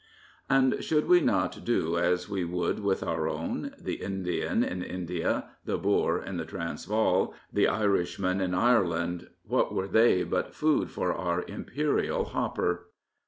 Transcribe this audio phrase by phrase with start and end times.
[0.49, 3.75] And should we not do as we would with our own?
[3.77, 9.87] The Indian in India, the Boer in the Transvaal, the Irishman in Ireland— what were
[9.87, 12.89] they but food for our Imperial hopper?